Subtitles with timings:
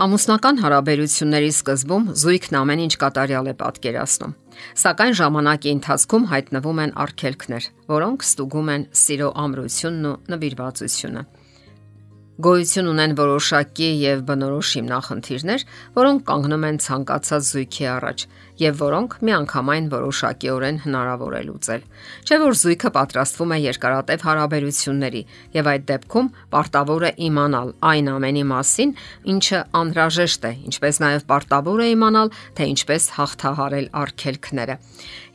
[0.00, 4.30] Ամուսնական հարաբերությունների սկզբում զույգն ամեն ինչ կատարյալ է պատկերացնում։
[4.80, 11.24] Սակայն ժամանակի ընթացքում հայտնվում են արգելքներ, որոնք ստուգում են սիրո ամրությունն ու նվիրվածությունը
[12.40, 15.64] գոյություն ունեն որոշակի եւ բնորոշ հիմնախնդիրներ,
[15.96, 18.24] որոնք կանգնում են ցանկացած զույգի առաջ
[18.60, 21.84] եւ որոնք միանգամայն որոշակիորեն հնարավոր է լուծել։
[22.28, 25.22] Չէ որ զույգը պատրաստվում է երկարատև հարաբերությունների
[25.56, 28.94] եւ այդ դեպքում պարտավոր է իմանալ այն ամենի մասին,
[29.34, 34.80] ինչը անհրաժեշտ է, ինչպես նաեւ պարտավոր է իմանալ, թե ինչպես հաղթահարել արգելքները։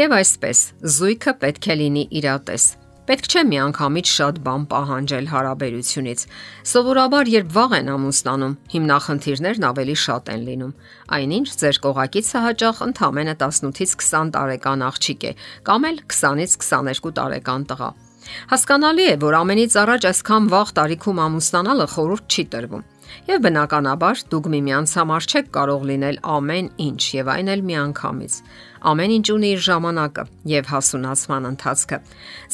[0.00, 0.68] Եվ այսպես,
[1.00, 2.70] զույգը պետք է լինի իրատես
[3.10, 6.20] Պետք չէ միանգամից շատ բան պահանջել հարաբերությունից։
[6.70, 10.76] Սովորաբար, երբ վաղ են ամուսնանում, հիմնախնդիրներն ավելի շատ են լինում։
[11.18, 15.32] Այնինչ ձեր կողակիցը հաճախ ընդամենը 18-ից 20 տարեկան աղջիկ է,
[15.66, 17.90] կամ էլ 20-ից 22 տարեկան տղա։
[18.54, 22.86] Հասկանալի է, որ ամենից առաջ այսքան վաղ տարիքում ամուսնանալը խորուրդ չի տրվում։
[23.30, 28.36] Եվ բնականաբար դուք միմյանց համար չեք կարող լինել ամեն ինչ եւ այն էլ միանգամից։
[28.90, 31.98] Ամեն ինչ ունի իր ժամանակը եւ հասունացման ընթացքը։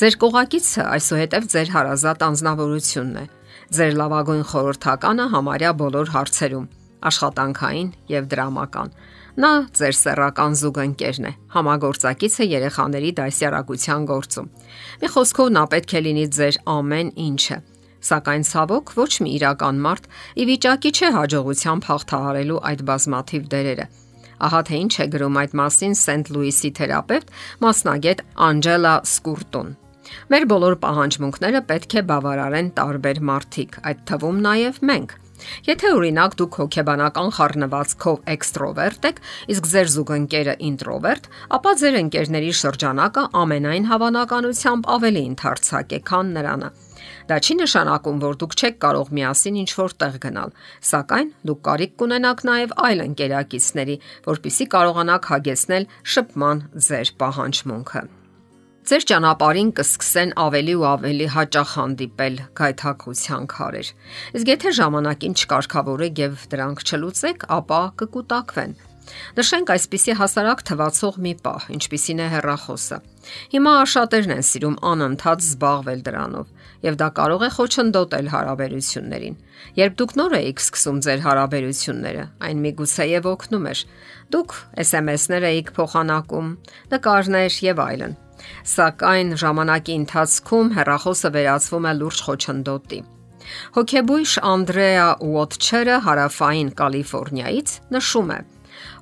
[0.00, 3.26] Ձեր կողակիցը այսուհետև ձեր հարազատ անznավորությունն է։
[3.76, 6.66] Ձեր լավագույն խորհրդականը համարյա բոլոր հարցերում՝
[7.06, 8.92] աշխատանքային եւ դրամական։
[9.36, 14.50] Նա ձեր սեռական զուգընկերն է, համագործակիցը երեխաների դասյարակության գործում։
[15.02, 17.58] Մի խոսքով նա պետք է լինի ձեր ամեն ինչը
[18.06, 23.86] Սակայն ցավոք ոչ մի իրական մարդ ի վիճակի չէ հաջողությամբ հաղթահարելու այդ բազմաթիվ դերերը։
[24.46, 27.30] Ահա թե ինչ է գրում այդ մասին Սենթ Լուիսի թերապևտ
[27.64, 29.70] մասնագետ Անջելա Սկուրտուն։
[30.32, 35.16] Մեր բոլոր պահանջմունքները պետք է բավարարեն տարբեր մարդիկ, այդ թվում նաև մենք։
[35.66, 39.22] Եթե օրինակ դուք հոգեբանական խառնվածքով էքստրովերտ եք,
[39.54, 46.70] իսկ ձեր զուգընկերը ինտրովերտ, ապա ձեր ընկերների շրջանակը ամենայն հավանականությամբ ավելի ընդարձակ է, քան նրանը։
[47.26, 50.52] Դա չի նշանակում, որ դուք չեք կարող միասին ինչ-որ տեղ գնալ,
[50.90, 53.96] սակայն դուք կարիք կունենաք նաև այլ ընկերակիցների,
[54.30, 58.06] որpիսի կարողանաք հագեցնել շփման ձեր պահանջմունքը
[58.86, 63.88] ձեր ճանապարհին կսկսեն ավելի ու ավելի հաճախ հանդիպել գայթակղության քարեր։
[64.38, 68.76] Իսկ եթե ժամանակին չկարգավորեք եւ դրանք չլուծեք, ապա կկուտակվեն։
[69.38, 72.98] Նշենք այսպիսի հասարակ թվացող մի պահ, ինչպիսին է հերրախոսը։
[73.54, 76.52] Հիմա շատերն են սիրում անընդհատ զբաղվել դրանով,
[76.86, 79.40] եւ դա կարող է խոչընդոտել հարաբերություններին։
[79.78, 83.82] Երբ դուք նոր եք սկսում ձեր հարաբերությունները, այն միգուցե եւ օգնում էր։
[84.36, 86.54] Դուք SMS-ներ եք փոխանակում,
[86.94, 88.16] նկարներ եւ այլն։
[88.76, 93.00] Սակայն ժամանակի ընթացքում հերրախոսը վերածվում է լուրջ խոչընդոտի։
[93.76, 98.42] Հոկեբույժ Անդրեա Ուոտչերը հարավային Կալիֆոռնիայից նշում է.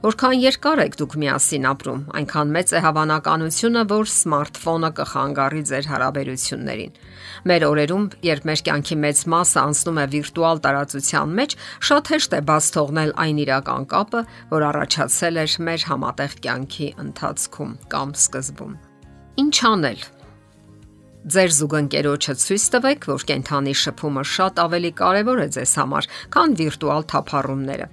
[0.05, 6.94] Որքան երկար եք դուք միասին ապրում, այնքան մեծ է հավանականությունը, որ սմարթֆոնը կխանգարի ձեր հարաբերություններին։
[7.50, 11.59] Մեր օրերում, երբ մեր կյանքի մեծ մասը անցնում է վիրտուալ տարածության մեջ,
[11.91, 14.25] շատ հեշտ է բաց թողնել այն իրական կապը,
[14.55, 18.94] որ առաջացել էր մեր համատեղ կյանքի ընթացքում կամ սկզբում։
[19.34, 20.03] Ինչ անել,
[21.25, 27.06] Ձեր զուգընկերոջը ցույց տվեք, որ կենթանի շփումը շատ ավելի կարևոր է ձեզ համար, քան վիրտուալ
[27.09, 27.87] թափառումները։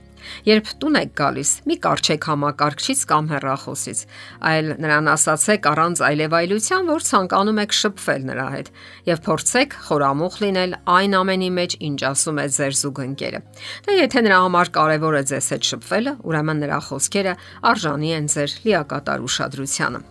[0.46, 4.04] Երբ տուն եք գալիս, մի կարճեք համակարգչից կամ հեռախոսից,
[4.52, 8.72] այլ նրան ասացեք առանց այլևայլության, որ ցանկանում եք շփվել նրա հետ
[9.10, 13.44] եւ փորձեք խորամուխ լինել այն ամենի մեջ, ինչ ասում է ձեր զուգընկերը։
[13.88, 17.38] Դե եթե նրա համար կարևոր է ձեզ հետ շփվելը, ուրեմն նրա խոսքերը
[17.72, 20.11] արժանի են ձեր լիակատար ուշադրությանը։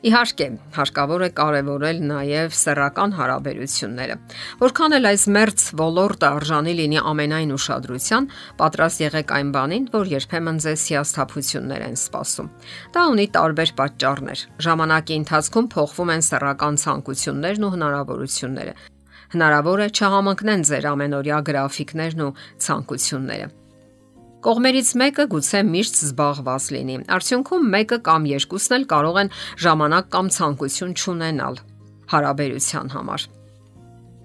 [0.00, 4.14] Իհարկե, հարկավոր է կարևորել նաև սեռական հարաբերությունները։
[4.62, 8.28] Որքան էլ այս մերց ոլորտը արժանի լինի ամենայն ուշադրության,
[8.62, 12.50] պատրաստ եղեք այն բանին, որ երբեմն ձեզ հիասթափություններ են սպասում։
[12.96, 18.74] Դա ունի տարբեր պատճառներ։ Ժամանակի ընթացքում փոխվում են սեռական ցանկություններն ու հնարավորությունները։
[19.36, 23.59] Հնարավոր է չհամընկնեն ձեր ամենօրյա գրաֆիկներն ու ցանկությունները։
[24.40, 29.30] Կողմերից մեկը գուցե միշտ զբաղված լինի։ Արդյունքում մեկը կամ երկուսն էլ կարող են
[29.64, 31.58] ժամանակ կամ ցանկություն չունենալ
[32.12, 33.26] հարաբերության համար։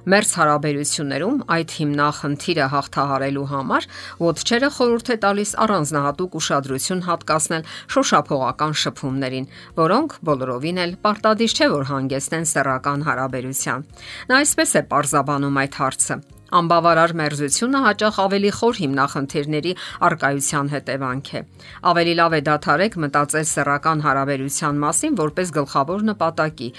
[0.06, 3.88] Մերս հարաբերություններում այդ հիմնախնդիրը հաղթահարելու համար
[4.22, 9.50] ոչչերը խորհուրդ է տալիս առանձնահատուկ ուշադրություն հատկացնել շոշափողական շփումներին,
[9.82, 13.86] որոնք բոլորովին էլ պարտադիր չէ որ հանգեցնեն սեռական հարաբերության։
[14.32, 16.22] Նա այսպես է parzabanum այդ հարցը։
[16.54, 19.72] Անբավարար մերզությունը հաճախ ավելի խոր հիմնախնդիրների
[20.06, 21.42] արկայության հետևանք է։
[21.90, 26.70] Ավելի լավ է դադարեք մտածել սեռական հարաբերության մասին որպես գլխավոր նպատակի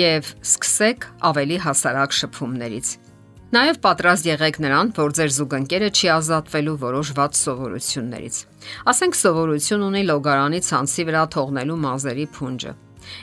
[0.00, 2.92] եւ սկսեք ավելի հասարակ շփումներից։
[3.52, 8.38] Նաև պատրաստ եղեք նրան, որ ձեր զուգընկերը չի ազատվելու որոշ ված սովորություններից։
[8.88, 12.72] Ասենք սովորություն ունի լոգարանի ցանցի վրա թողնելու մազերի փունջը։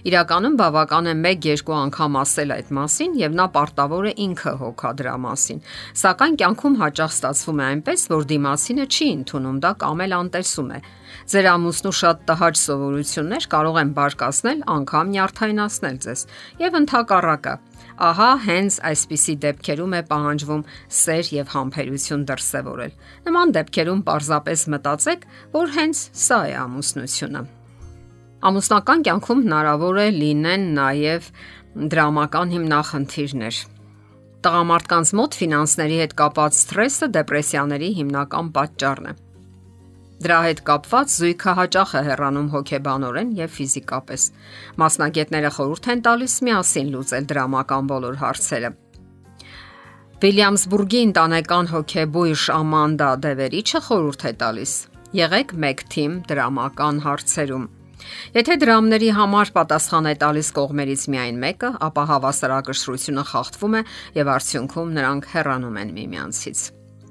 [0.10, 5.16] Իրականում բավական է 1-2 անգամ ասել այդ մասին եւ նա պարտավոր է ինքը հոգա դրա
[5.26, 5.62] մասին։
[6.04, 10.80] Սակայն կյանքում հաճախ ստացվում է այնպես, որ դիմացինը չի ընդունում դա կամ էլ անտեսում է։
[11.30, 16.24] Ձեր ամուսնու շատ տհաճ սովորություններ կարող են բարկացնել անգամ նյարդայնացնել ձեզ
[16.64, 17.54] եւ ընդհակառակը։
[18.00, 20.64] Ահա հենց այսպիսի դեպքերում է պահանջվում
[21.02, 22.98] սեր եւ համբերություն դրսեւորել։
[23.28, 25.30] Նման դեպքերում պարզապես մտածեք,
[25.60, 27.59] որ հենց սա է ամուսնությունը։
[28.40, 31.26] Ամուսնական կյանքում հնարավոր է լինեն նաև
[31.92, 33.58] դրամական հիմնախնդիրներ։
[34.46, 39.14] Տղամարդկանց մոտ ֆինանսների հետ կապված սթրեսը դեպրեսիաների հիմնական պատճառն է։
[40.24, 44.24] Դրա հետ կապված զույգը հաճախ է հեռանում հոգեբանորեն եւ ֆիզիկապես։
[44.84, 48.72] Մասնագետները խորհուրդ են տալիս միասին լուծել դրամական բոլոր հարցերը։
[50.20, 54.74] Վիլյամսբուրգի ընտանեկան հոգեբույժ Ամանդա Դևերիչը խորհուրդ է տալիս.
[55.20, 57.68] Եղեք մեկ թիմ դրամական հարցերում
[58.36, 63.86] Եթե դրամների համար պատասխան է տալիս կողմերից միայն մեկը, ապա հավասարակշռությունը խախտվում է
[64.20, 66.68] եւ արդյունքում նրանք հեռանում են միմյանցից։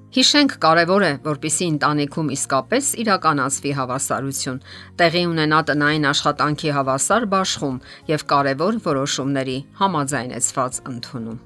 [0.08, 4.62] Հիշենք կարևոր է, որpիսի ընտանիքում իսկապես իրականացվի հավասարություն,
[5.02, 7.76] տեղի ունենա տնային աշխատանքի հավասար բաշխում
[8.08, 11.38] եւ կարևոր որոշումների համաձայնեցված ընդունում։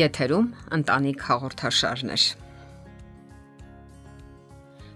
[0.00, 0.50] Եթերում
[0.80, 2.26] ընտանիք հաղորդաշարներ։